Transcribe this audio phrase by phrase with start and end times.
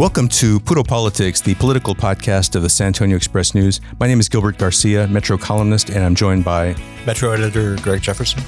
[0.00, 3.82] Welcome to Puro Politics, the political podcast of the San Antonio Express News.
[3.98, 6.74] My name is Gilbert Garcia, Metro columnist, and I'm joined by
[7.04, 8.42] Metro editor Greg Jefferson,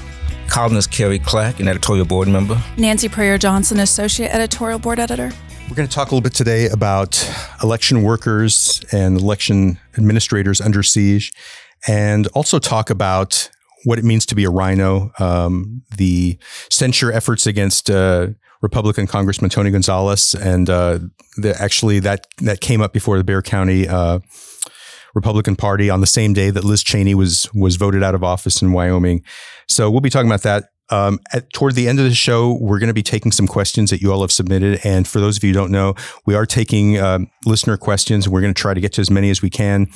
[0.47, 5.31] columnist Cary Clack, an editorial board member, Nancy Preyor-Johnson, associate editorial board editor.
[5.69, 7.23] We're going to talk a little bit today about
[7.61, 11.31] election workers and election administrators under siege,
[11.87, 13.51] and also talk about
[13.83, 16.39] what it means to be a rhino, um, the
[16.71, 18.29] censure efforts against uh,
[18.63, 20.99] Republican Congressman Tony Gonzalez, and uh,
[21.35, 24.19] the, actually that that came up before the Bexar County uh,
[25.13, 28.61] Republican Party on the same day that Liz Cheney was was voted out of office
[28.61, 29.21] in Wyoming.
[29.67, 30.69] So we'll be talking about that.
[30.89, 33.89] Um, at, toward the end of the show, we're going to be taking some questions
[33.89, 34.79] that you all have submitted.
[34.83, 38.29] And for those of you who don't know, we are taking um, listener questions.
[38.29, 39.87] We're going to try to get to as many as we can.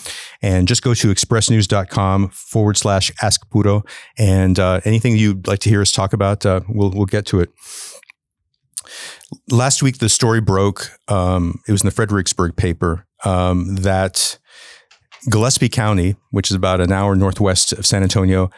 [0.41, 3.83] And just go to expressnews.com forward slash ask Puro.
[4.17, 7.41] And uh, anything you'd like to hear us talk about, uh, we'll, we'll get to
[7.41, 7.49] it
[9.49, 10.91] last week the story broke.
[11.07, 14.37] Um, it was in the Fredericksburg paper um, that
[15.29, 18.49] Gillespie County, which is about an hour northwest of San Antonio,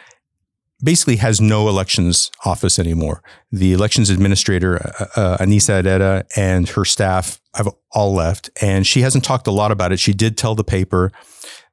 [0.82, 3.22] basically has no elections office anymore.
[3.52, 9.02] The elections administrator, uh, uh, Anissa Herrera, and her staff have all left, and she
[9.02, 10.00] hasn't talked a lot about it.
[10.00, 11.12] She did tell the paper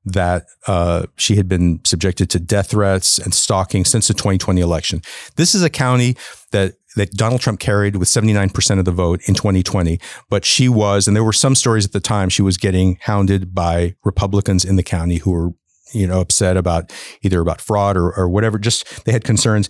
[0.06, 5.02] that uh, she had been subjected to death threats and stalking since the 2020 election.
[5.36, 6.16] This is a county
[6.52, 10.00] that that Donald Trump carried with 79% of the vote in 2020.
[10.30, 13.54] But she was, and there were some stories at the time, she was getting hounded
[13.54, 15.50] by Republicans in the county who were,
[15.94, 18.58] you know, upset about either about fraud or, or whatever.
[18.58, 19.70] Just they had concerns.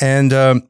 [0.00, 0.68] And um,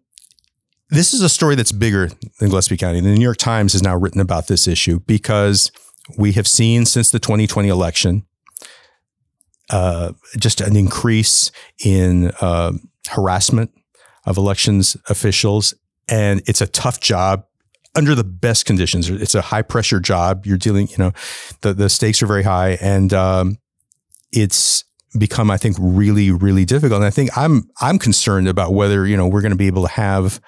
[0.90, 3.00] this is a story that's bigger than Gillespie County.
[3.00, 5.70] The New York Times has now written about this issue because
[6.16, 8.24] we have seen since the 2020 election
[9.70, 11.50] uh, just an increase
[11.84, 12.72] in uh,
[13.10, 13.70] harassment
[14.28, 15.74] of elections officials.
[16.08, 17.44] And it's a tough job
[17.96, 19.08] under the best conditions.
[19.08, 20.46] It's a high pressure job.
[20.46, 21.12] You're dealing, you know,
[21.62, 23.58] the, the stakes are very high and, um,
[24.30, 24.84] it's
[25.18, 26.98] become, I think, really, really difficult.
[26.98, 29.82] And I think I'm, I'm concerned about whether, you know, we're going to be able
[29.82, 30.40] to have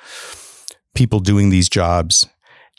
[0.94, 2.28] people doing these jobs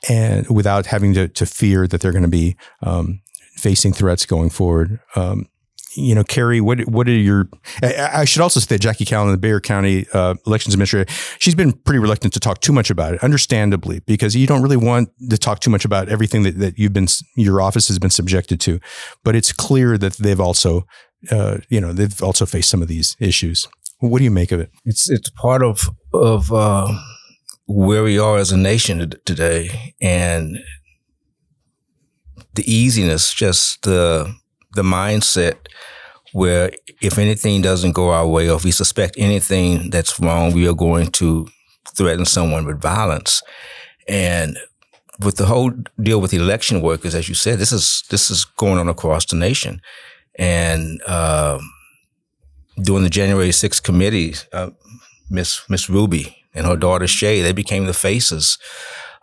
[0.08, 3.22] and without having to, to fear that they're going to be, um,
[3.56, 5.00] facing threats going forward.
[5.16, 5.48] Um,
[5.96, 7.50] you know, Cary, what what are your?
[7.84, 11.74] I, should also say that Jackie Callanen, the Bexar County uh, elections administrator, she's been
[11.74, 15.38] pretty reluctant to talk too much about it, understandably, because you don't really want to
[15.38, 18.80] talk too much about everything that, that you've been your office has been subjected to.
[19.24, 20.86] But it's clear that they've also,
[21.30, 23.68] uh, you know, they've also faced some of these issues.
[24.00, 24.72] What do you make of it?
[24.86, 26.88] It's it's part of of uh,
[27.68, 30.58] where we are as a nation today, and
[32.54, 34.34] the easiness, just the
[34.76, 35.56] the mindset
[36.34, 36.72] where
[37.02, 40.74] if anything doesn't go our way or if we suspect anything that's wrong, we are
[40.74, 41.48] going to
[41.96, 43.42] threaten someone with violence.
[44.08, 44.58] And
[45.20, 45.72] with the whole
[46.02, 49.36] deal with election workers, as you said, this is this is going on across the
[49.36, 49.82] nation.
[50.36, 51.60] And uh,
[52.82, 54.72] during the January 6th committee, uh,
[55.30, 58.58] Miss Miss Ruby and her daughter Shaye, they became the faces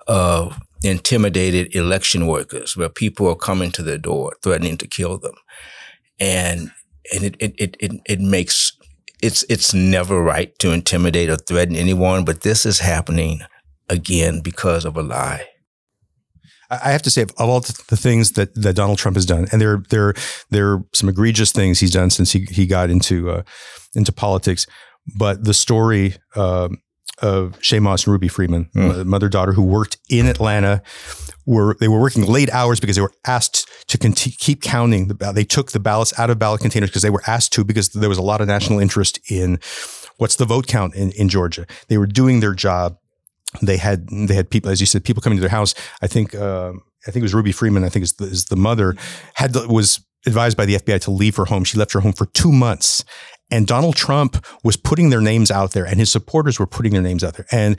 [0.06, 5.34] of intimidated election workers, where people are coming to their door threatening to kill them,
[6.18, 6.70] and
[7.12, 8.72] and it it it it, it makes
[9.22, 13.40] it's it's never right to intimidate or threaten anyone, but this is happening
[13.88, 15.46] again because of a lie.
[16.70, 19.60] I have to say, of all the things that, that Donald Trump has done, and
[19.60, 20.14] there there
[20.50, 23.42] there are some egregious things he's done since he, he got into uh,
[23.94, 24.66] into politics,
[25.16, 26.76] but the story um,
[27.20, 29.04] of Shaye Moss and Ruby Freeman, mm.
[29.04, 30.82] mother daughter who worked in Atlanta.
[31.46, 35.14] Were they were working late hours because they were asked to conti- keep counting the
[35.14, 35.36] ballot.
[35.36, 38.08] They took the ballots out of ballot containers because they were asked to because there
[38.08, 39.58] was a lot of national interest in
[40.18, 41.66] what's the vote count in, in Georgia.
[41.88, 42.98] They were doing their job.
[43.62, 45.74] They had they had people, as you said, people coming to their house.
[46.02, 46.72] I think uh,
[47.06, 47.82] I think it was Ruby Freeman.
[47.82, 48.94] I think is the, is the mother
[49.34, 51.64] had was advised by the FBI to leave her home.
[51.64, 53.04] She left her home for two months
[53.50, 57.02] and Donald Trump was putting their names out there, and his supporters were putting their
[57.02, 57.46] names out there.
[57.50, 57.78] And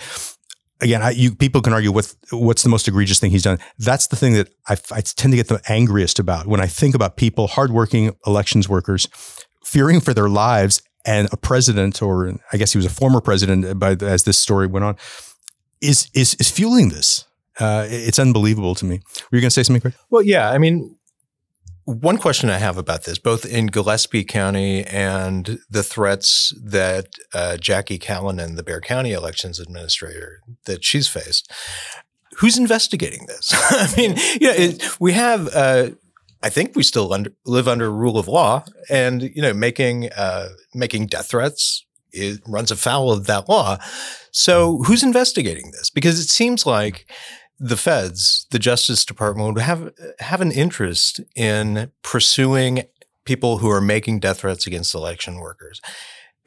[0.81, 3.59] again, I, you, people can argue with what's the most egregious thing he's done.
[3.77, 6.95] That's the thing that I, I tend to get the angriest about when I think
[6.95, 9.07] about people, hardworking elections workers,
[9.63, 13.79] fearing for their lives, and a president, or I guess he was a former president,
[13.79, 14.97] by as this story went on,
[15.81, 17.25] is is is fueling this.
[17.59, 19.01] Uh, it's unbelievable to me.
[19.31, 19.93] Were you going to say something, Craig?
[20.09, 20.49] Well, yeah.
[20.49, 20.95] I mean,
[21.89, 27.57] one question I have about this, both in Gillespie County and the threats that uh,
[27.57, 31.51] Jackie Callanen, the Bexar County elections administrator, that she's faced,
[32.37, 33.51] who's investigating this?
[33.53, 35.49] I mean, you know, it, we have.
[35.53, 35.89] Uh,
[36.41, 40.49] I think we still under, live under rule of law, and you know, making uh,
[40.73, 41.85] making death threats
[42.47, 43.77] runs afoul of that law.
[44.31, 45.89] So, who's investigating this?
[45.89, 47.11] Because it seems like
[47.59, 52.83] the feds, the Justice Department would have have an interest in pursuing
[53.25, 55.81] people who are making death threats against election workers.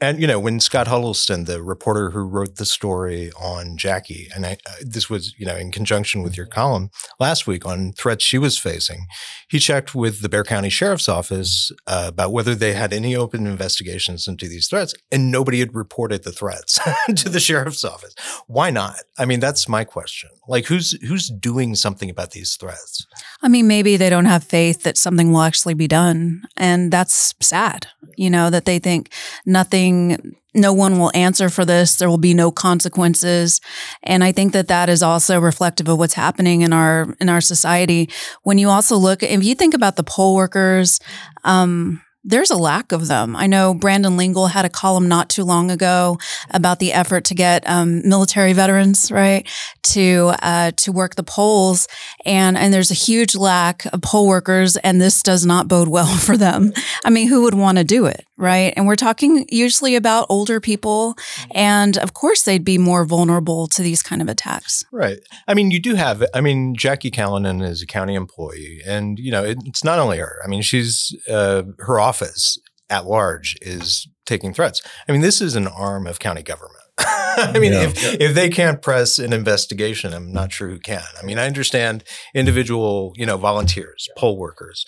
[0.03, 4.45] And you know, when Scott Huddleston, the reporter who wrote the story on Jackie, and
[4.45, 6.89] I, uh, this was you know in conjunction with your column
[7.21, 9.05] last week on threats she was facing,
[9.47, 13.47] he checked with the Bexar County Sheriff's Office uh, about whether they had any open
[13.47, 16.79] investigations into these threats, and nobody had reported the threats
[17.15, 18.13] to the sheriff's office.
[18.47, 18.97] Why not?
[19.17, 20.31] I mean, that's my question.
[20.47, 23.05] Like, who's who's doing something about these threats?
[23.41, 27.33] I mean, maybe they don't have faith that something will actually be done, and that's
[27.41, 27.87] sad.
[28.17, 29.11] You know that they think
[29.45, 31.95] nothing no one will answer for this.
[31.95, 33.59] There will be no consequences.
[34.03, 37.41] And I think that that is also reflective of what's happening in our, in our
[37.41, 38.09] society.
[38.43, 40.99] When you also look, if you think about the poll workers,
[41.43, 43.35] um, there's a lack of them.
[43.35, 46.17] I know Brandon Lingle had a column not too long ago
[46.51, 49.47] about the effort to get um, military veterans right
[49.83, 51.87] to uh, to work the polls,
[52.25, 56.15] and and there's a huge lack of poll workers, and this does not bode well
[56.17, 56.73] for them.
[57.03, 58.73] I mean, who would want to do it, right?
[58.75, 61.15] And we're talking usually about older people,
[61.51, 64.83] and of course they'd be more vulnerable to these kind of attacks.
[64.91, 65.19] Right.
[65.47, 66.23] I mean, you do have.
[66.33, 70.17] I mean, Jackie Callanen is a county employee, and you know, it, it's not only
[70.17, 70.39] her.
[70.43, 72.57] I mean, she's uh, her office
[72.89, 74.81] at large is taking threats.
[75.07, 76.83] I mean, this is an arm of county government.
[76.97, 77.83] I mean, yeah.
[77.83, 81.03] if, if they can't press an investigation, I'm not sure who can.
[81.19, 82.03] I mean, I understand
[82.35, 84.85] individual, you know, volunteers, poll workers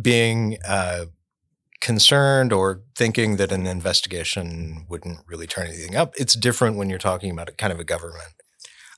[0.00, 1.06] being uh,
[1.80, 6.14] concerned or thinking that an investigation wouldn't really turn anything up.
[6.16, 8.32] It's different when you're talking about a kind of a government.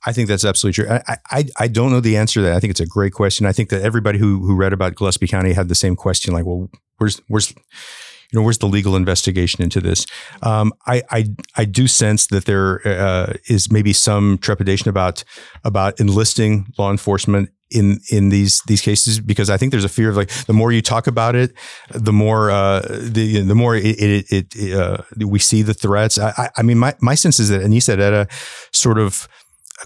[0.06, 0.98] I think that's absolutely true.
[1.06, 2.54] I, I, I don't know the answer to that.
[2.54, 3.46] I think it's a great question.
[3.46, 6.32] I think that everybody who who read about Gillespie County had the same question.
[6.32, 10.06] Like, well, where's where's you know where's the legal investigation into this?
[10.42, 11.24] Um, I, I
[11.56, 15.24] I do sense that there uh, is maybe some trepidation about
[15.64, 20.10] about enlisting law enforcement in in these these cases because I think there's a fear
[20.10, 21.52] of like the more you talk about it,
[21.90, 26.18] the more uh, the the more it, it, it uh, we see the threats.
[26.18, 28.28] I, I mean, my my sense is that Anissa Herrera
[28.72, 29.28] sort of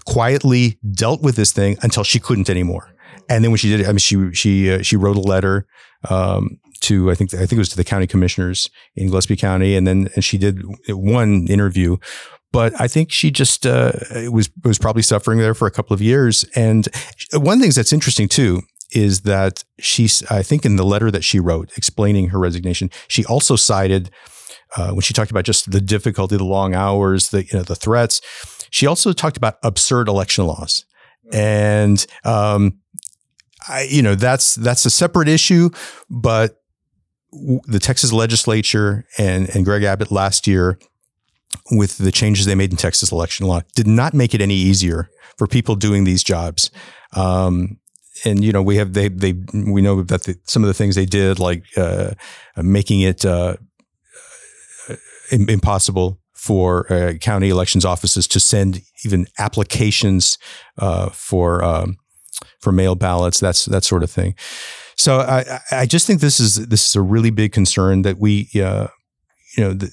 [0.05, 2.93] quietly dealt with this thing until she couldn't anymore.
[3.29, 5.65] And then when she did I mean, she she uh, she wrote a letter
[6.09, 9.75] um, to I think I think it was to the county commissioners in Gillespie County,
[9.75, 11.97] and then and she did one interview.
[12.53, 13.91] But I think she just uh,
[14.31, 16.45] was was probably suffering there for a couple of years.
[16.55, 16.87] And
[17.33, 18.61] one of the things that's interesting too
[18.91, 23.25] is that she's I think in the letter that she wrote explaining her resignation, she
[23.25, 24.11] also cited
[24.77, 27.75] uh, when she talked about just the difficulty, the long hours, the you know the
[27.75, 28.21] threats.
[28.69, 30.85] She also talked about absurd election laws,
[31.31, 32.79] and um,
[33.67, 35.69] I, you know that's that's a separate issue,
[36.09, 36.59] but
[37.65, 40.77] the Texas legislature and, and Greg Abbott last year,
[41.71, 45.09] with the changes they made in Texas election law, did not make it any easier
[45.37, 46.71] for people doing these jobs.
[47.15, 47.79] Um,
[48.25, 50.95] and you know we have they they we know that the, some of the things
[50.95, 52.11] they did like uh,
[52.57, 53.57] making it uh,
[55.31, 60.37] impossible for uh, county elections offices to send even applications
[60.77, 61.97] uh, for um,
[62.59, 64.35] for mail ballots, that's that sort of thing.
[64.95, 68.49] So I, I just think this is this is a really big concern that we,
[68.55, 68.87] uh,
[69.57, 69.91] you know, the,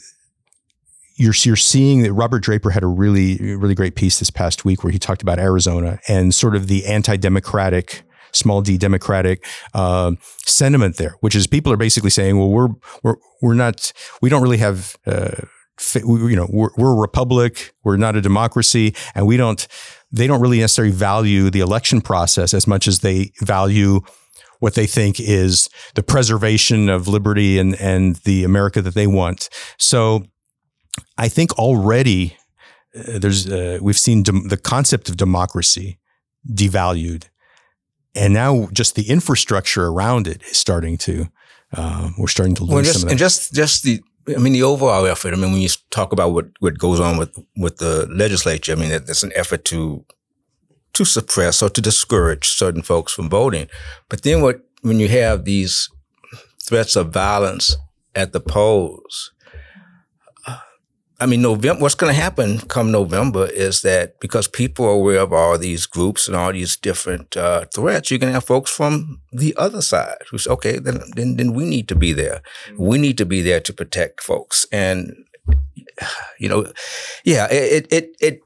[1.20, 4.82] you're you're seeing that Robert Draper had a really really great piece this past week
[4.82, 8.02] where he talked about Arizona and sort of the anti-democratic
[8.32, 10.12] small d democratic uh,
[10.44, 12.68] sentiment there, which is people are basically saying, well, we're
[13.02, 13.92] we're we're not
[14.22, 14.96] we don't really have.
[15.06, 15.30] Uh,
[15.94, 19.66] you know, we're, we're a republic, we're not a democracy, and we don't,
[20.12, 24.02] they don't really necessarily value the election process as much as they value
[24.58, 29.48] what they think is the preservation of liberty and, and the America that they want.
[29.78, 30.24] So
[31.16, 32.36] I think already
[32.96, 35.98] uh, there's uh, we've seen dem- the concept of democracy
[36.52, 37.24] devalued,
[38.14, 41.28] and now just the infrastructure around it is starting to
[41.76, 43.12] uh, we're starting to lose well, just, some of that.
[43.12, 45.32] And just just the I mean the overall effort.
[45.32, 48.76] I mean when you talk about what what goes on with with the legislature, I
[48.76, 50.04] mean it's an effort to
[50.92, 53.68] to suppress or to discourage certain folks from voting.
[54.08, 55.88] But then what, when you have these
[56.62, 57.76] threats of violence
[58.14, 59.32] at the polls,
[61.20, 65.20] I mean, November, what's going to happen come November is that because people are aware
[65.20, 68.70] of all these groups and all these different uh, threats, you're going to have folks
[68.70, 72.40] from the other side who say, okay, then, then, then we need to be there.
[72.78, 74.66] We need to be there to protect folks.
[74.72, 75.14] And,
[76.38, 76.72] you know,
[77.24, 78.40] yeah, it, it, it,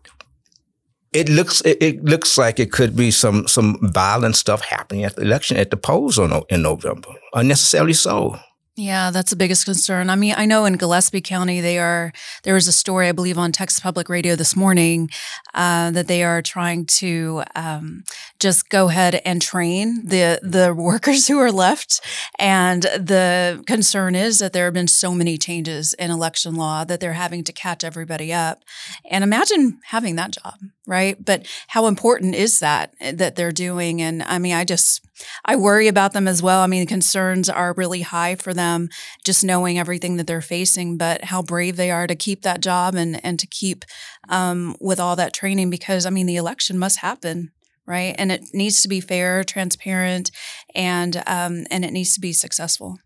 [1.13, 5.15] it looks it, it, looks like it could be some some violent stuff happening at
[5.15, 7.11] the election at the polls on, in November.
[7.33, 8.37] Unnecessarily so.
[8.77, 10.11] Yeah, that's the biggest concern.
[10.11, 12.13] I mean, I know in Gillespie County, they are,
[12.43, 15.11] there was a story, I believe, on Texas Public Radio this morning
[15.55, 18.03] uh, that they are trying to um,
[18.41, 22.01] just go ahead and train the, the workers who are left.
[22.37, 26.99] And the concern is that there have been so many changes in election law that
[26.99, 28.65] they're having to catch everybody up.
[29.09, 30.55] And imagine having that job,
[30.85, 31.25] right?
[31.25, 34.03] But how important is that that they're doing?
[34.03, 35.04] And I mean, I just,
[35.45, 36.61] I worry about them as well.
[36.61, 38.89] I mean, concerns are really high for them,
[39.25, 42.95] just knowing everything that they're facing, but how brave they are to keep that job
[42.95, 43.85] and, and to keep
[44.29, 47.51] um, with all that training because, I mean, the election must happen.
[47.87, 48.15] Right.
[48.17, 50.31] And it needs to be fair, transparent,
[50.75, 52.97] and um, and it needs to be successful.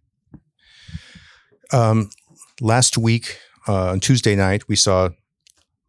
[1.73, 2.11] Um,
[2.61, 5.09] last week, uh, on Tuesday night, we saw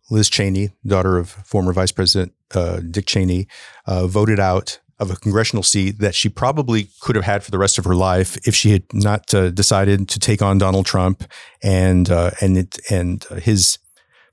[0.10, 3.48] Liz Cheney, daughter of former Vice President uh, Dick Cheney,
[3.86, 7.58] uh, voted out of a congressional seat that she probably could have had for the
[7.58, 11.24] rest of her life if she had not uh, decided to take on Donald Trump
[11.64, 13.78] and uh, and it, and his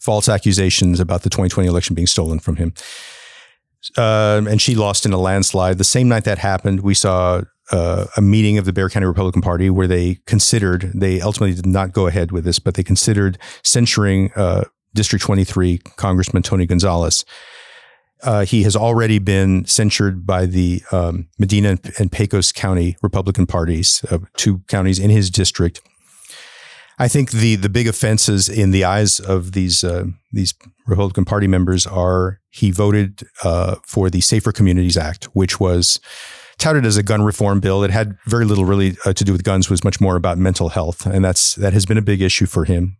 [0.01, 2.75] false accusations about the 2020 election being stolen from him.
[3.97, 5.79] Um, and she lost in a landslide.
[5.79, 9.43] The same night that happened, we saw uh, a meeting of the Bexar County Republican
[9.43, 13.39] Party where they considered, they ultimately did not go ahead with this, but they considered
[13.63, 17.25] censuring uh, District 23 Congressman Tony Gonzalez
[18.23, 24.05] uh, he has already been censured by the um, Medina and Pecos County Republican parties,
[24.11, 25.81] uh, two counties in his district.
[26.99, 30.55] I think the the big offenses in the eyes of these uh, these
[30.87, 36.01] Republican Party members are he voted uh, for the Safer Communities Act, which was
[36.59, 37.85] touted as a gun reform bill.
[37.85, 40.71] It had very little really uh, to do with guns; was much more about mental
[40.71, 42.97] health, and that's that has been a big issue for him.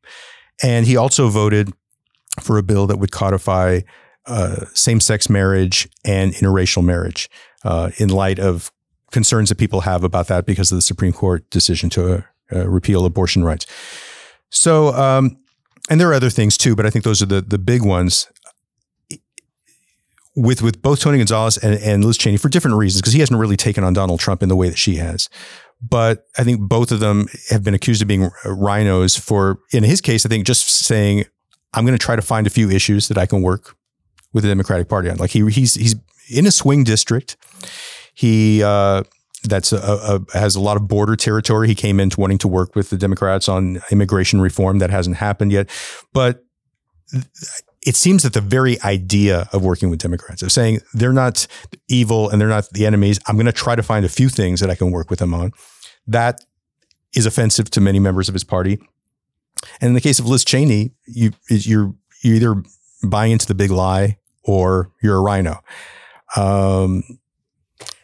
[0.63, 1.73] And he also voted
[2.41, 3.81] for a bill that would codify
[4.27, 7.31] uh, same sex marriage and interracial marriage
[7.65, 8.73] uh, in light of
[9.11, 13.05] concerns that people have about that because of the Supreme Court decision to uh, repeal
[13.05, 13.67] abortion rights.
[14.51, 15.39] So, um,
[15.89, 18.29] and there are other things too, but I think those are the the big ones.
[20.39, 23.41] With with both Tony Gonzalez and, and Liz Cheney for different reasons, because he hasn't
[23.41, 25.31] really taken on Donald Trump in the way that she has.
[25.81, 30.01] But I think both of them have been accused of being rhinos for, in his
[30.01, 31.25] case, I think just saying,
[31.75, 33.77] I'm going to try to find a few issues that I can work
[34.37, 35.17] with the Democratic Party on.
[35.17, 35.97] Like he he's he's
[36.29, 37.39] in a swing district.
[38.13, 39.03] He uh,
[39.45, 41.69] that's a, a, has a lot of border territory.
[41.69, 44.79] He came into wanting to work with the Democrats on immigration reform.
[44.79, 45.71] That hasn't happened yet,
[46.13, 46.45] but
[47.87, 51.47] it seems that the very idea of working with Democrats, of saying they're not
[51.89, 54.61] evil and they're not the enemies, I'm going to try to find a few things
[54.61, 55.53] that I can work with them on.
[56.07, 56.45] That
[57.15, 58.79] is offensive to many members of his party.
[59.81, 62.63] And in the case of Liz Cheney, you you're you're either
[63.03, 65.61] buying into the big lie or you're a rhino.
[66.37, 67.03] Um,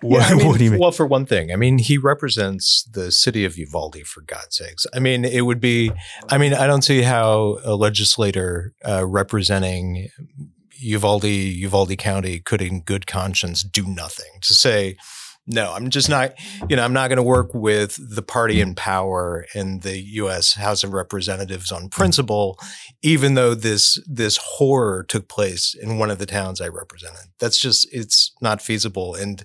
[0.01, 0.81] what, yeah, I mean, what do you mean?
[0.81, 4.87] Well, for one thing, I mean, he represents the city of Uvalde, for God's sakes.
[4.95, 5.93] I mean, it would be,
[6.29, 10.09] I mean, I don't see how a legislator uh, representing
[10.79, 14.97] Uvalde, Uvalde County could, in good conscience, do nothing to say,
[15.47, 16.35] no, I'm just not,
[16.69, 20.55] you know, I'm not going to work with the party in power in the U.S.
[20.55, 22.59] House of Representatives on principle,
[23.03, 27.31] even though this this horror took place in one of the towns I represented.
[27.41, 29.43] That's just it's not feasible, and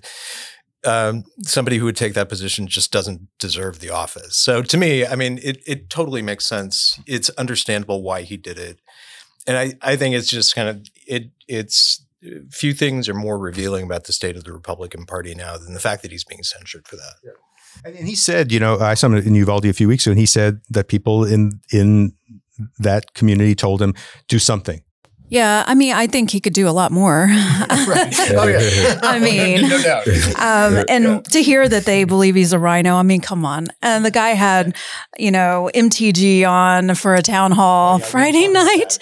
[0.84, 4.36] um, somebody who would take that position just doesn't deserve the office.
[4.36, 7.00] So to me, I mean, it it totally makes sense.
[7.06, 8.78] It's understandable why he did it,
[9.48, 12.04] and I I think it's just kind of it it's
[12.50, 15.80] few things are more revealing about the state of the Republican Party now than the
[15.80, 17.14] fact that he's being censured for that.
[17.24, 17.32] Yeah.
[17.84, 20.18] And he said, you know, I saw him in Uvalde a few weeks ago, and
[20.18, 22.14] he said that people in in
[22.78, 23.94] that community told him
[24.26, 24.82] do something.
[25.30, 27.26] Yeah, I mean, I think he could do a lot more.
[27.28, 28.14] right.
[28.38, 29.00] Oh, yeah.
[29.02, 30.06] I mean, no doubt.
[30.38, 31.20] Um, and yeah.
[31.20, 33.68] to hear that they believe he's a rhino, I mean, come on.
[33.82, 34.76] And the guy had,
[35.18, 38.98] you know, MTG on for a town hall oh, yeah, Friday night.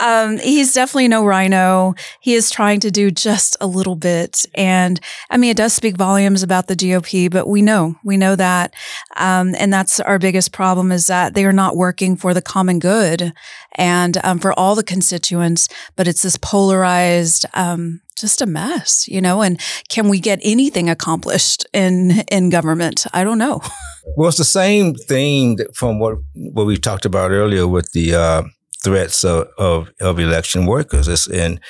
[0.00, 1.94] Um, he's definitely no rhino.
[2.20, 4.44] He is trying to do just a little bit.
[4.54, 8.36] And I mean, it does speak volumes about the GOP, but we know, we know
[8.36, 8.74] that.
[9.16, 12.78] Um, and that's our biggest problem is that they are not working for the common
[12.78, 13.32] good
[13.76, 19.20] and um, for all the constituents, but it's this polarized, um, just a mess, you
[19.20, 19.42] know.
[19.42, 23.06] And can we get anything accomplished in in government?
[23.12, 23.60] I don't know.
[24.16, 28.42] Well, it's the same thing from what what we talked about earlier with the uh,
[28.82, 31.08] threats of, of, of election workers.
[31.08, 31.60] It's and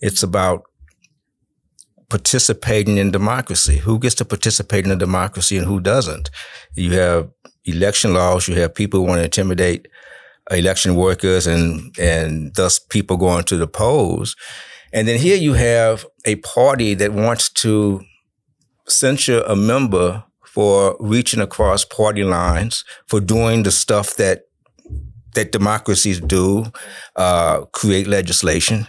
[0.00, 0.64] it's about
[2.08, 3.78] participating in democracy.
[3.78, 6.30] Who gets to participate in a democracy and who doesn't?
[6.74, 7.30] You have
[7.64, 8.48] election laws.
[8.48, 9.86] You have people who want to intimidate
[10.50, 14.36] election workers and and thus people going to the polls.
[14.92, 18.02] And then here you have a party that wants to
[18.86, 24.42] censure a member for reaching across party lines, for doing the stuff that
[25.34, 26.64] that democracies do,
[27.16, 28.86] uh, create legislation.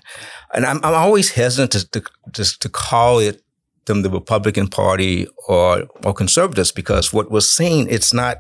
[0.54, 3.42] And I'm, I'm always hesitant to, to, just to call it
[3.86, 8.38] them the Republican Party or or conservatives because what we're seeing it's not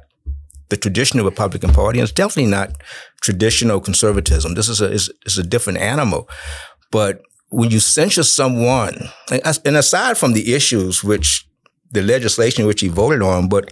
[0.70, 2.00] the traditional Republican Party.
[2.00, 2.72] It's definitely not
[3.22, 4.56] traditional conservatism.
[4.56, 6.30] This is a is, is a different animal.
[6.92, 11.48] But when you censure someone, and aside from the issues which
[11.92, 13.72] the legislation which he voted on, but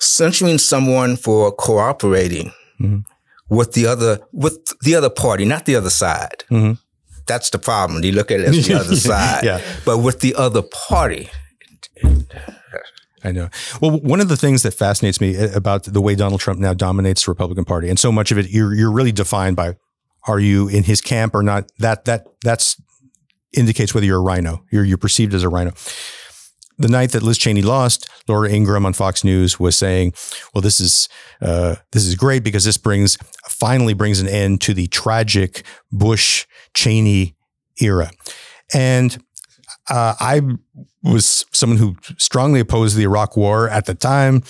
[0.00, 3.00] censuring someone for cooperating mm-hmm.
[3.48, 6.44] with the other with the other party, not the other side.
[6.50, 6.72] Mm-hmm.
[7.26, 8.02] That's the problem.
[8.02, 9.60] You look at it as the other side, yeah.
[9.84, 11.30] but with the other party.
[13.22, 13.48] I know.
[13.80, 17.24] Well, one of the things that fascinates me about the way Donald Trump now dominates
[17.24, 19.76] the Republican Party, and so much of it, you're you're really defined by
[20.26, 21.70] are you in his camp or not?
[21.78, 22.80] That that that's
[23.56, 24.64] indicates whether you're a rhino.
[24.70, 25.72] You're you're perceived as a rhino.
[26.78, 30.14] the night that Liz Cheney lost, Laura Ingraham on Fox News was saying,
[30.54, 31.08] "Well, this is
[31.42, 33.16] uh, this is great because this brings
[33.48, 37.36] finally brings an end to the tragic Bush Cheney
[37.80, 38.10] era."
[38.72, 39.22] And
[39.90, 40.40] uh, I
[41.02, 44.42] was someone who strongly opposed the Iraq War at the time.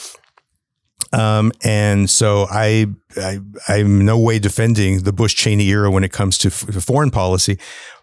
[1.13, 6.13] Um, and so I, I, I'm no way defending the Bush Cheney era when it
[6.13, 7.59] comes to f- foreign policy,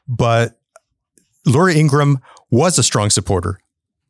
[0.07, 0.59] but
[1.45, 2.19] Laura Ingraham
[2.51, 3.59] was a strong supporter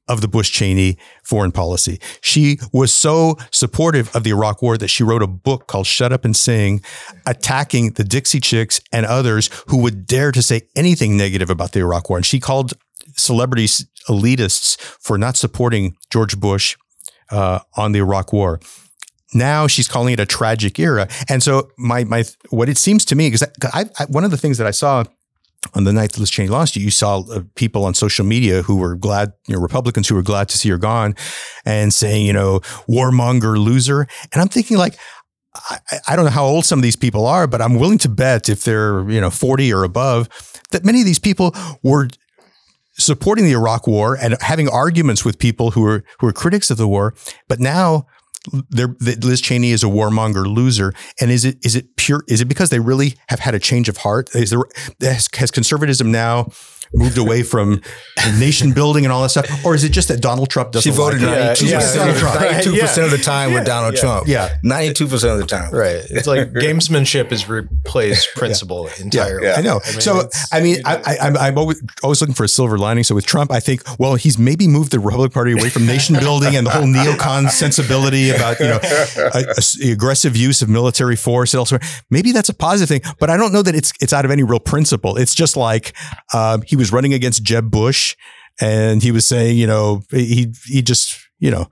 [0.08, 2.00] of the Bush Cheney foreign policy.
[2.22, 6.14] She was so supportive of the Iraq War that she wrote a book called Shut
[6.14, 6.82] Up and Sing,
[7.26, 11.82] attacking the Dixie Chicks and others who would dare to say anything negative about the
[11.82, 12.18] Iraq War.
[12.18, 12.74] And she called
[13.16, 16.76] celebrities elitists for not supporting George Bush
[17.32, 18.60] uh, on the Iraq War.
[19.34, 21.08] Now she's calling it a tragic era.
[21.28, 23.46] And so my my what it seems to me because
[24.10, 25.04] one of the things that I saw
[25.74, 28.78] on the night that Liz Cheney lost, you saw uh, people on social media who
[28.78, 31.16] were glad, you know, Republicans who were glad to see her gone
[31.66, 34.08] and saying, you know, warmonger loser.
[34.32, 34.98] And I'm thinking like,
[35.56, 38.10] I, I, don't know how old some of these people are, but I'm willing to
[38.10, 40.30] bet if they're, you know, 40 or above,
[40.72, 42.08] that many of these people were
[42.98, 46.78] supporting the Iraq war and having arguments with people who are who were critics of
[46.78, 47.14] the war.
[47.48, 48.08] But now
[48.72, 50.94] Liz Cheney is a warmonger loser.
[51.20, 52.24] And is it is it pure?
[52.28, 54.34] Is it because they really have had a change of heart?
[54.36, 54.64] Is there
[55.02, 56.50] has, has conservatism now
[56.94, 57.82] moved away from
[58.38, 60.92] nation building and all that stuff, or is it just that Donald Trump doesn't?
[60.92, 61.72] She voted ninety-two
[62.80, 64.00] percent of the time with Donald yeah.
[64.00, 64.28] Trump.
[64.28, 65.74] Yeah, ninety-two percent of the time.
[65.74, 66.04] Right.
[66.10, 69.50] It's like gamesmanship has replaced principle entirely.
[69.50, 69.82] I know.
[69.86, 73.04] I mean, so I mean, I, am I'm always always looking for a silver lining.
[73.04, 76.16] So with Trump, I think, well, he's maybe moved the Republican Party away from nation
[76.20, 81.16] building and the whole neocon sensibility about you know a, a, aggressive use of military
[81.16, 81.82] force elsewhere.
[82.10, 84.44] Maybe that's a positive thing, but I don't know that it's it's out of any
[84.44, 85.18] real principle.
[85.18, 85.94] It's just like
[86.34, 88.16] um, he was running against Jeb Bush,
[88.62, 91.68] and he was saying, you know, he he just you know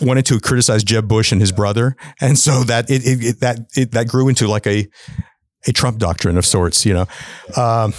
[0.00, 3.60] wanted to criticize Jeb Bush and his brother, and so that it, it, it that
[3.76, 4.88] it, that grew into like a
[5.66, 7.06] a Trump doctrine of sorts, you know.
[7.56, 7.92] Um,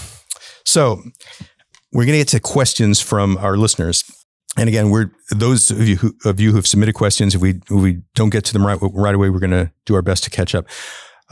[0.66, 1.02] so
[1.92, 4.04] we're going to get to questions from our listeners.
[4.58, 7.36] And again, we're those of you who, of you who have submitted questions.
[7.36, 9.96] If we if we don't get to them right right away, we're going to do
[9.96, 10.66] our best to catch up.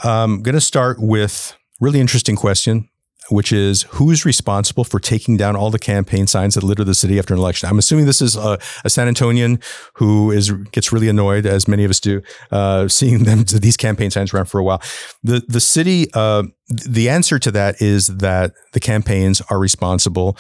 [0.04, 2.88] I'm um, going to start with really interesting question
[3.30, 7.20] which is who's responsible for taking down all the campaign signs that litter the city
[7.20, 7.70] after an election.
[7.70, 9.62] I'm assuming this is a, a San Antonian
[9.94, 14.12] who is gets really annoyed, as many of us do, uh, seeing them these campaign
[14.12, 14.82] signs around for a while.
[15.24, 16.08] The the city.
[16.14, 20.38] Uh, the answer to that is that the campaigns are responsible.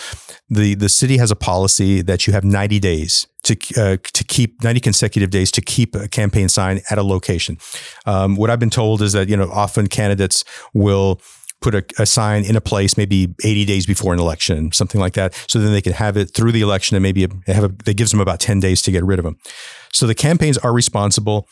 [0.47, 4.63] the The city has a policy that you have 90 days to uh, to keep
[4.63, 7.58] 90 consecutive days to keep a campaign sign at a location.
[8.06, 11.19] Um, what I've been told is that you know often candidates will
[11.62, 15.13] put a, a, sign in a place maybe 80 days before an election, something like
[15.13, 15.34] that.
[15.48, 18.12] So then they can have it through the election and maybe have a, that gives
[18.12, 19.38] them about 10 days to get rid of them.
[19.91, 21.48] So the campaigns are responsible.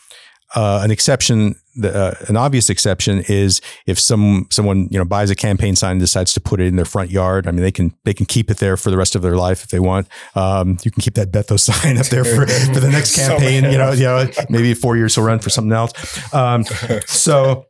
[0.54, 5.34] Uh, an exception, uh, an obvious exception is if some someone you know buys a
[5.34, 7.46] campaign sign and decides to put it in their front yard.
[7.46, 9.62] I mean, they can they can keep it there for the rest of their life
[9.62, 10.08] if they want.
[10.34, 13.64] Um, you can keep that Beto sign up there for, for the next campaign.
[13.64, 15.92] you know, you know, maybe four years he'll run for something else.
[16.32, 16.64] Um,
[17.04, 17.66] so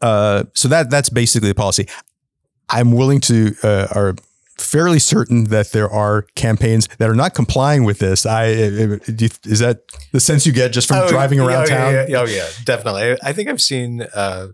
[0.00, 1.88] uh, so that that's basically the policy.
[2.68, 4.14] I'm willing to uh, are
[4.58, 8.26] fairly certain that there are campaigns that are not complying with this.
[8.26, 9.82] I is that
[10.12, 11.94] the sense you get just from oh, driving around oh, town?
[11.94, 13.12] Yeah, yeah, oh yeah, definitely.
[13.12, 14.48] I, I think I've seen uh,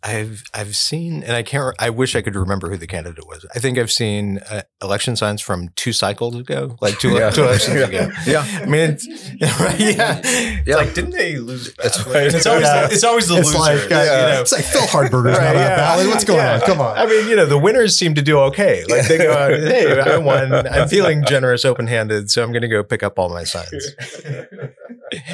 [0.00, 1.74] I've I've seen, and I can't.
[1.80, 3.44] I wish I could remember who the candidate was.
[3.52, 7.30] I think I've seen uh, election signs from two cycles ago, like two, Yeah.
[7.30, 7.86] two elections Yeah.
[7.88, 8.08] ago.
[8.24, 8.46] Yeah.
[8.62, 9.06] I mean, it's,
[9.60, 10.20] right, yeah.
[10.22, 10.76] It's Yeah.
[10.76, 11.74] like, didn't they lose?
[11.74, 12.32] That's right.
[12.32, 12.86] It's always, Yeah.
[12.86, 13.58] the, it's always the It's loser.
[13.58, 14.40] like, uh, you know?
[14.40, 15.76] it's like Phil Hardberger's Right, not on yeah.
[15.76, 16.06] ballot.
[16.06, 16.54] What's going Yeah.
[16.54, 16.60] on?
[16.60, 16.96] Come on.
[16.96, 18.84] I mean, you know, the winners seem to do okay.
[18.88, 20.52] Like they go out, hey, I won.
[20.54, 23.94] I'm feeling generous, open handed, so I'm going to go pick up all my signs.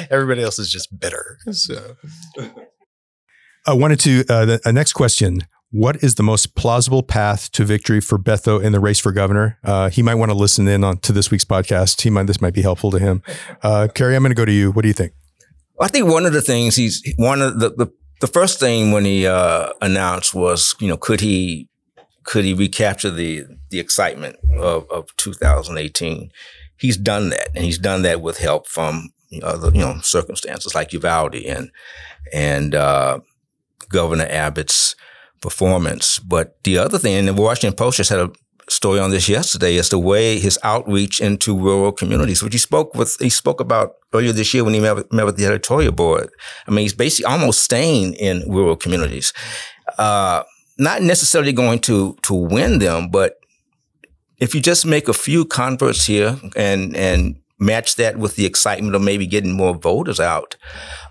[0.09, 1.37] Everybody else is just bitter.
[1.51, 1.97] So,
[3.67, 5.47] I wanted to, uh, the uh, next question.
[5.71, 9.57] What is the most plausible path to victory for Beto in the race for governor?
[9.63, 12.01] Uh, he might want to listen in on to this week's podcast.
[12.01, 13.23] He might, this might be helpful to him.
[13.63, 14.71] Uh, Cary, I'm going to go to you.
[14.71, 15.13] What do you think?
[15.81, 17.87] I think one of the things he's one of the the,
[18.21, 21.67] the first thing when he uh, announced was you know could he
[22.23, 26.31] could he recapture the the excitement of, of 2018?
[26.77, 29.09] He's done that, and he's done that with help from
[29.43, 31.71] other you know circumstances like Uvalde and
[32.31, 33.19] and uh,
[33.89, 34.95] Governor Abbott's
[35.41, 36.19] performance.
[36.19, 38.31] But the other thing, and the Washington Post just had a
[38.67, 42.95] story on this yesterday, is the way his outreach into rural communities, which he spoke
[42.95, 45.91] with, he spoke about earlier this year when he met with, met with the editorial
[45.91, 46.29] board.
[46.67, 49.33] I mean, he's basically almost staying in rural communities,
[49.97, 50.43] uh,
[50.77, 53.35] not necessarily going to to win them, but
[54.39, 58.95] if you just make a few converts here and and match that with the excitement
[58.95, 60.57] of maybe getting more voters out.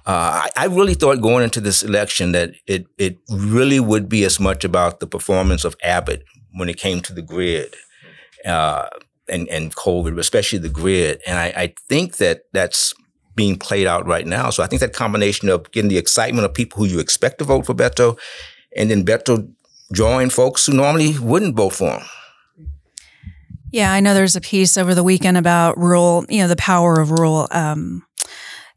[0.07, 4.25] Uh, I, I really thought going into this election that it it really would be
[4.25, 7.75] as much about the performance of Abbott when it came to the grid
[8.45, 8.89] uh,
[9.29, 11.23] and and COVID, especially the grid.
[11.27, 12.93] And I, I think that that's
[13.35, 14.51] being played out right now.
[14.51, 17.45] So I think that combination of getting the excitement of people who you expect to
[17.45, 18.19] vote for Beto,
[18.77, 19.51] and then Beto
[19.93, 22.03] drawing folks who normally wouldn't vote for him.
[23.73, 27.01] Yeah, I know there's a piece over the weekend about rural, you know, the power
[27.01, 28.07] of rural, um,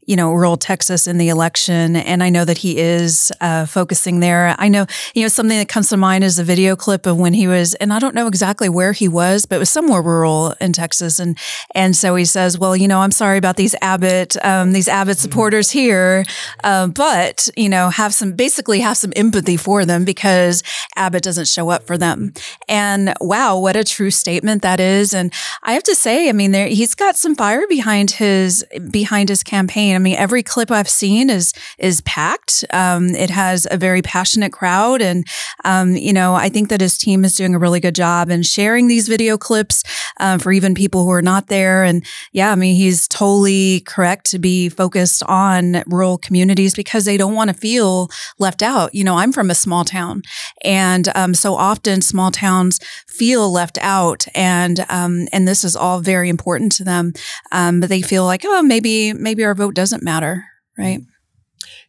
[0.08, 1.94] you know, rural Texas in the election.
[1.94, 4.56] And I know that he is uh, focusing there.
[4.58, 7.34] I know, you know, something that comes to mind is a video clip of when
[7.34, 10.54] he was, and I don't know exactly where he was, but it was somewhere rural
[10.62, 11.18] in Texas.
[11.18, 11.36] And
[11.74, 15.18] and so he says, well, you know, I'm sorry about these Abbott, um, these Abbott
[15.18, 16.24] supporters here,
[16.64, 20.62] uh, but you know, have some basically have some empathy for them because
[20.96, 22.32] Abbott doesn't show up for them.
[22.66, 25.12] And wow, what a true statement that is.
[25.12, 29.28] And I have to say, I mean, there, he's got some fire behind his behind
[29.28, 29.97] his campaign.
[29.98, 32.64] I mean, every clip I've seen is is packed.
[32.70, 35.26] Um, it has a very passionate crowd, and
[35.64, 38.44] um, you know, I think that his team is doing a really good job in
[38.44, 39.82] sharing these video clips
[40.18, 41.84] uh, for even people who are not there.
[41.84, 47.16] And yeah, I mean, he's totally correct to be focused on rural communities because they
[47.16, 48.94] don't want to feel left out.
[48.94, 50.22] You know, I'm from a small town,
[50.64, 56.00] and um, so often small towns feel left out, and um, and this is all
[56.00, 57.12] very important to them.
[57.52, 60.44] Um, but they feel like, oh, maybe maybe our vote doesn't matter,
[60.76, 61.00] right?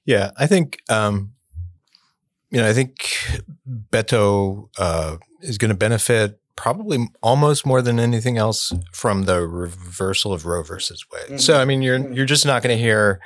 [0.09, 1.33] yeah, I think, um,
[2.49, 2.97] you know, I think
[3.91, 10.33] Beto uh, is going to benefit probably almost more than anything else from the reversal
[10.33, 11.39] of Roe versus Wade.
[11.39, 13.21] So, I mean, you're you're just not going to hear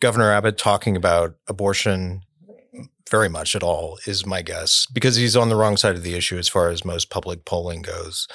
[0.00, 2.22] Governor Abbott talking about abortion
[3.10, 6.14] very much at all, is my guess, because he's on the wrong side of the
[6.14, 8.26] issue as far as most public polling goes.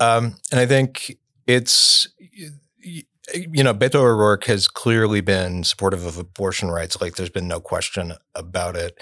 [0.00, 2.08] Um, and I think it's
[3.34, 7.00] you know, Beto O'Rourke has clearly been supportive of abortion rights.
[7.00, 8.98] Like, there's been no question about it.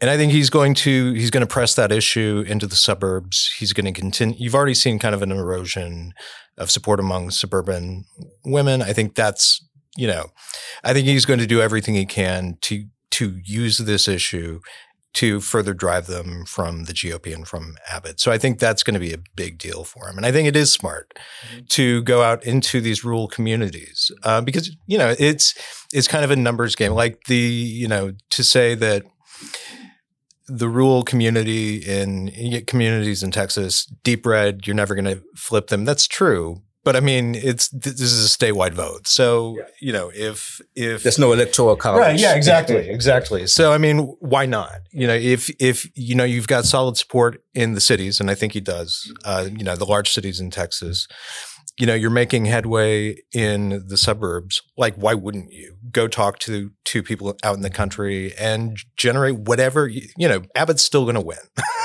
[0.00, 3.54] And I think he's going to he's going to press that issue into the suburbs.
[3.58, 4.36] He's going to continue.
[4.38, 6.12] You've already seen kind of an erosion
[6.56, 8.04] of support among suburban
[8.44, 8.82] women.
[8.82, 9.64] I think that's
[9.96, 10.26] you know,
[10.84, 14.60] I think he's going to do everything he can to to use this issue
[15.14, 18.20] to further drive them from the GOP and from Abbott.
[18.20, 20.16] So I think that's going to be a big deal for him.
[20.16, 21.18] And I think it is smart
[21.70, 25.54] to go out into these rural communities uh, because, you know, it's,
[25.92, 26.92] it's kind of a numbers game.
[26.92, 29.02] Like the, you know, to say that
[30.46, 35.84] the rural community in communities in Texas, deep red, you're never going to flip them.
[35.84, 36.62] That's true.
[36.88, 41.18] But I mean, it's this is a statewide vote, so you know if if There's
[41.18, 42.00] no electoral college.
[42.00, 42.18] Right.
[42.18, 42.34] Yeah.
[42.34, 42.88] Exactly.
[42.98, 43.46] Exactly.
[43.46, 44.80] So I mean, why not?
[44.90, 48.34] You know, if if you know you've got solid support in the cities, and I
[48.34, 49.12] think he does.
[49.22, 51.06] Uh, you know, the large cities in Texas.
[51.78, 54.62] You know, you're making headway in the suburbs.
[54.76, 59.40] Like, why wouldn't you go talk to to people out in the country and generate
[59.40, 59.86] whatever?
[59.86, 61.38] You, you know, Abbott's still going to win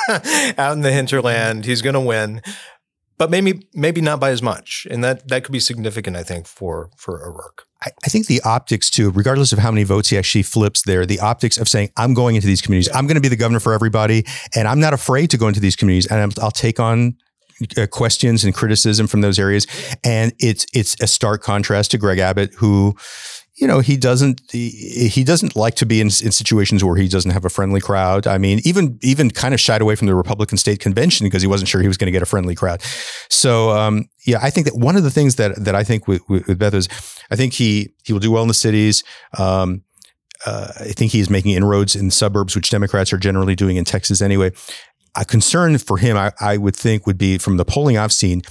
[0.58, 1.66] out in the hinterland.
[1.66, 2.42] He's going to win
[3.18, 6.48] but maybe maybe not by as much, and that that could be significant, I think,
[6.48, 7.66] for for O'Rourke.
[7.84, 11.06] I, I think the optics too, regardless of how many votes he actually flips there,
[11.06, 13.60] the optics of saying, I'm going into these communities, I'm going to be the governor
[13.60, 16.80] for everybody, and I'm not afraid to go into these communities, and I'm, I'll take
[16.80, 17.16] on
[17.78, 19.68] uh, questions and criticism from those areas.
[20.04, 22.96] And it's it's a stark contrast to Greg Abbott, who
[23.56, 24.70] you know, he doesn't he,
[25.10, 28.26] he doesn't like to be in, in situations where he doesn't have a friendly crowd.
[28.26, 31.48] I mean, even even kind of shied away from the Republican state convention because he
[31.48, 32.82] wasn't sure he was going to get a friendly crowd.
[33.30, 36.28] So um, yeah, I think that one of the things that that I think with,
[36.28, 36.90] with, Beto is,
[37.30, 39.04] I think he he will do well in the cities.
[39.38, 39.84] Um,
[40.46, 43.86] uh, I think he is making inroads in suburbs, which Democrats are generally doing in
[43.86, 44.52] Texas anyway.
[45.16, 48.42] A concern for him, I, I would think, would be from the polling I've seen,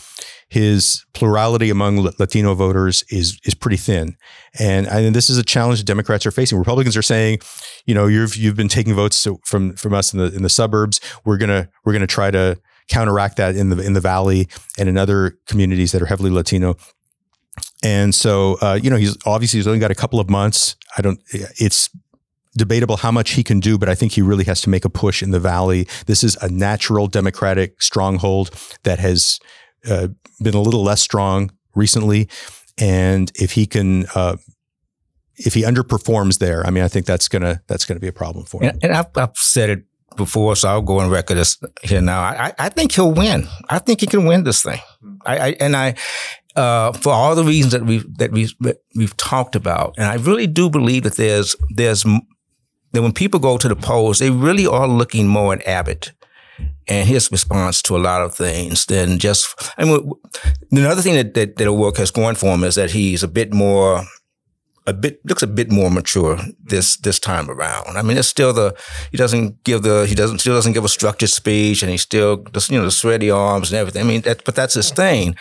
[0.53, 4.19] his plurality among Latino voters is is pretty thin,
[4.59, 6.59] and I this is a challenge Democrats are facing.
[6.59, 7.39] Republicans are saying,
[7.87, 11.01] you know, you've you've been taking votes from from us in the in the suburbs.
[11.25, 14.47] We're gonna we're gonna try to counteract that in the in the valley
[14.79, 16.77] and in other communities that are heavily Latino.
[17.83, 20.77] And so, uh, you know, he's obviously he's only got a couple of months.
[20.99, 21.19] I don't.
[21.33, 21.89] It's
[22.59, 24.91] debatable how much he can do, but I think he really has to make a
[24.91, 25.89] push in the valley.
[26.05, 28.51] This is a natural Democratic stronghold
[28.83, 29.41] that has
[29.89, 30.09] uh,
[30.43, 32.29] been a little less strong recently,
[32.79, 34.37] and if he can, uh,
[35.37, 38.45] if he underperforms there, I mean, I think that's gonna that's gonna be a problem
[38.45, 38.71] for him.
[38.71, 39.85] And, and I've, I've, said it
[40.17, 42.21] before, so I'll go on record as here now.
[42.21, 43.49] I, I think he'll win.
[43.69, 44.81] I think he can win this thing.
[45.25, 45.95] I, I and I.
[46.55, 48.55] Uh, for all the reasons that we've that we've
[48.95, 52.05] we've talked about, and I really do believe that there's there's
[52.93, 56.13] that when people go to the polls, they really are looking more at Abbott
[56.89, 59.55] and his response to a lot of things than just.
[59.79, 60.11] I mean,
[60.71, 63.53] another thing that, that, that work has going for him is that he's a bit
[63.53, 64.05] more
[64.87, 67.97] a bit looks a bit more mature this this time around.
[67.97, 68.75] I mean, it's still the
[69.11, 72.37] he doesn't give the he doesn't still doesn't give a structured speech, and he still
[72.37, 74.03] does you know the sweaty arms and everything.
[74.03, 75.37] I mean, that, but that's his thing.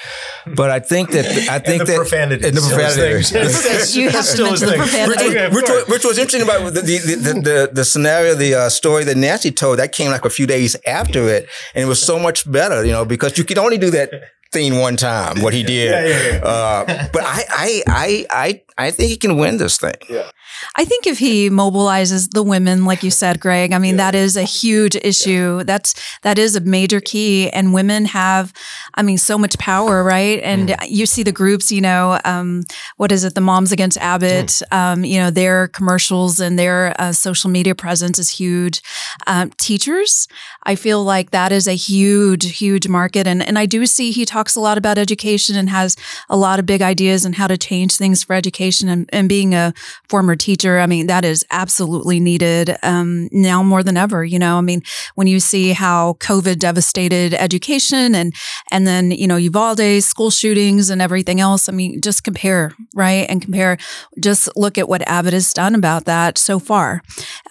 [0.56, 4.00] But I think that I think and the that profanity and the profanity.
[4.00, 5.30] you have to mention the profanity.
[5.30, 8.56] Which, was, which, was, which was interesting about the the, the, the, the scenario, the
[8.56, 9.80] uh, story that Nancy told.
[9.80, 12.92] That came like a few days after it, and it was so much better, you
[12.92, 14.12] know, because you could only do that
[14.52, 15.92] thing one time, what he did.
[15.92, 16.46] Yeah, yeah, yeah.
[16.46, 19.96] Uh, but I, I, I, I, I think he can win this thing.
[20.10, 20.30] Yeah.
[20.76, 24.12] I think if he mobilizes the women, like you said, Greg, I mean, yeah.
[24.12, 25.58] that is a huge issue.
[25.58, 25.64] Yeah.
[25.64, 27.50] That's, that is a major key.
[27.50, 28.54] And women have,
[28.96, 30.40] I mean, so much power, right?
[30.44, 30.88] And mm.
[30.90, 32.64] you see the groups, you know, um,
[32.98, 33.36] what is it?
[33.36, 34.76] The Moms Against Abbott, mm.
[34.76, 38.82] um, you know, their commercials and their uh, social media presence is huge.
[39.28, 40.28] Um, teachers,
[40.64, 43.28] I feel like that is a huge, huge market.
[43.28, 45.96] And, and I do see he talks a lot about education and has
[46.30, 49.54] a lot of big ideas and how to change things for education and, and being
[49.54, 49.74] a
[50.10, 50.80] former teacher.
[50.80, 54.24] I mean, that is absolutely needed um, now more than ever.
[54.24, 54.82] You know, I mean,
[55.16, 58.34] when you see how COVID devastated education and
[58.72, 61.68] and then you know Uvalde school shootings and everything else.
[61.68, 63.78] I mean, just compare right and compare.
[64.20, 67.02] Just look at what Abbott has done about that so far.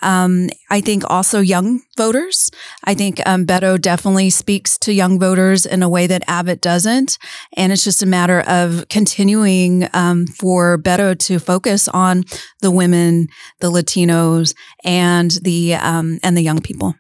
[0.03, 2.51] Um, I think also young voters.
[2.85, 7.19] I think um, Beto definitely speaks to young voters in a way that Abbott doesn't,
[7.57, 12.25] and it's just a matter of continuing um, for Beto to focus on
[12.61, 13.29] the women,
[13.61, 16.95] the Latinos, and the um, and the young people.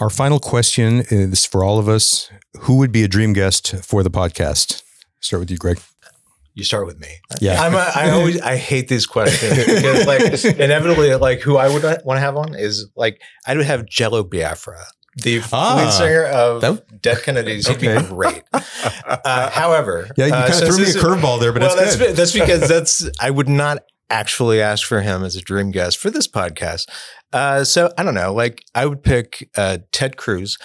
[0.00, 2.30] Our final question is for all of us:
[2.62, 4.82] Who would be a dream guest for the podcast?
[5.20, 5.80] Start with you, Greg.
[6.54, 7.08] You start with me.
[7.40, 11.68] Yeah, I'm a, I always I hate these questions because like inevitably like who I
[11.68, 14.84] would want to have on is like I would have Jello Biafra
[15.16, 17.66] the ah, lead singer of that, Dead Kennedys.
[17.66, 18.00] He'd okay.
[18.00, 18.42] be great.
[19.24, 21.96] Uh, however, yeah, you kind of uh, threw me a curveball there, but well, that's
[21.96, 22.16] good.
[22.16, 26.10] that's because that's I would not actually ask for him as a dream guest for
[26.10, 26.88] this podcast.
[27.32, 28.32] Uh, so I don't know.
[28.32, 30.56] Like I would pick uh, Ted Cruz.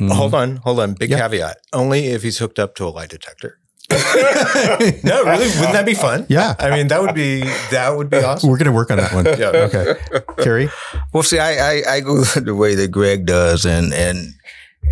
[0.00, 0.08] Mm-hmm.
[0.08, 0.94] Hold on, hold on.
[0.94, 3.58] Big caveat: only if he's hooked up to a lie detector.
[3.90, 6.26] no, really, wouldn't that be fun?
[6.28, 8.50] Yeah, I mean that would be that would be uh, awesome.
[8.50, 9.24] We're gonna work on that one.
[9.24, 9.48] yeah.
[9.68, 9.94] Okay,
[10.42, 10.68] Cary.
[11.12, 14.34] Well, see, I, I I go the way that Greg does, and and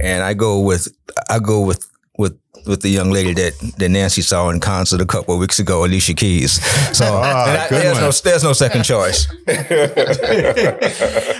[0.00, 0.88] and I go with
[1.28, 1.87] I go with
[2.18, 5.59] with with the young lady that, that Nancy saw in concert a couple of weeks
[5.59, 6.55] ago, Alicia Keys.
[6.96, 9.29] So ah, I, there's no there's no second choice.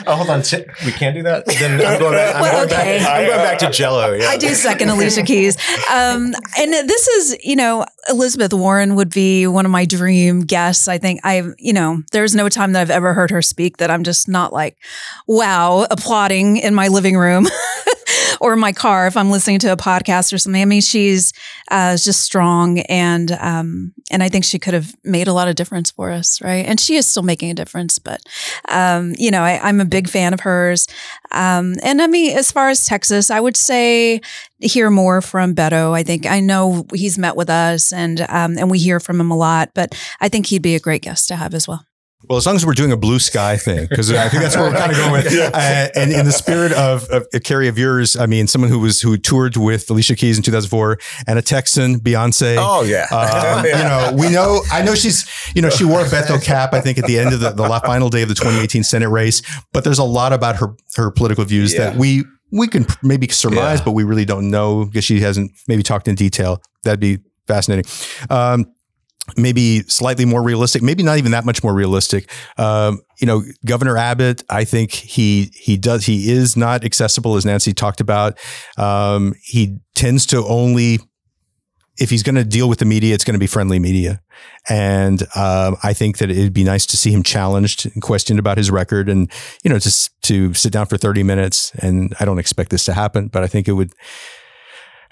[0.07, 0.43] oh, hold on,
[0.85, 1.45] we can't do that.
[1.47, 2.37] Then I'm going back.
[2.37, 2.99] I'm, well, going, okay.
[2.99, 4.13] back, I'm going back to Jello.
[4.13, 4.29] Yeah.
[4.29, 5.57] I do second Alicia Keys,
[5.91, 10.89] um, and this is you know Elizabeth Warren would be one of my dream guests.
[10.89, 13.91] I think I you know there's no time that I've ever heard her speak that
[13.91, 14.77] I'm just not like
[15.27, 17.47] wow applauding in my living room.
[18.41, 20.61] or my car if I'm listening to a podcast or something.
[20.61, 21.33] I mean, she's
[21.71, 25.55] uh, just strong, and um, and I think she could have made a lot of
[25.55, 26.67] difference for us, right?
[26.67, 27.99] And she is still making a difference.
[27.99, 28.21] But
[28.69, 30.87] um, you know, I, am a big fan of hers.
[31.33, 34.21] Um, and I mean, as far as Texas, I would say
[34.59, 35.93] hear more from Beto.
[35.93, 39.31] I think I know he's met with us, and um, and we hear from him
[39.31, 39.71] a lot.
[39.75, 41.86] But I think he'd be a great guest to have as well.
[42.29, 44.71] Well, as long as we're doing a blue sky thing, because I think that's where
[44.71, 45.27] we're kind of going with.
[45.57, 48.79] Uh, and in the spirit of, of uh, Cary of yours, I mean, someone who
[48.81, 52.57] was who toured with Alicia Keys in 2004 and a Texan, Beyonce.
[52.59, 53.07] Oh yeah.
[53.15, 54.63] Um, you know, we know.
[54.73, 55.27] I know she's.
[55.55, 56.73] You know, she wore a Beto cap.
[56.75, 59.43] I think at the end of the, the final day of the 2018 Senate race.
[59.73, 61.91] But there's a lot about her her political views Yeah.
[61.91, 63.85] that we we can maybe surmise, Yeah.
[63.85, 66.61] but we really don't know because she hasn't maybe talked in detail.
[66.83, 67.85] That'd be fascinating.
[68.31, 68.67] Um,
[69.37, 72.31] maybe slightly more realistic, maybe not even that much more realistic.
[72.59, 77.45] Um, you know, Governor Abbott, I think he he does he is not accessible as
[77.45, 78.39] Nancy talked about.
[78.77, 80.99] Um, he tends to only
[81.99, 84.21] if he's going to deal with the media, it's going to be friendly media.
[84.69, 88.59] And um, I think that it'd be nice to see him challenged and questioned about
[88.59, 89.31] his record and,
[89.65, 91.73] you know, just to sit down for 30 minutes.
[91.77, 93.93] And I don't expect this to happen, but I think it would,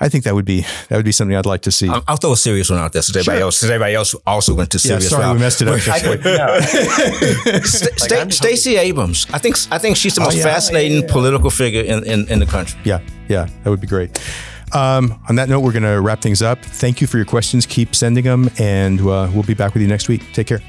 [0.00, 1.88] I think that would be, that would be something I'd like to see.
[1.88, 3.02] I'll, I'll throw a serious one out there.
[3.02, 3.44] So everybody Sure.
[3.46, 5.08] else, since everybody else also went to yeah, serious.
[5.10, 5.34] sorry, route.
[5.34, 5.78] we messed it up.
[7.64, 9.26] St- Sta- I'm- Stacey Abrams.
[9.32, 10.44] I think I think she's the Oh, most yeah.
[10.44, 12.78] fascinating political figure in, in, in the country.
[12.84, 14.18] yeah, yeah, that would be great.
[14.72, 16.58] Um, on that note, we're going to wrap things up.
[16.60, 17.64] Thank you for your questions.
[17.64, 20.32] Keep sending them, and uh, we'll be back with you next week.
[20.32, 20.60] Take care.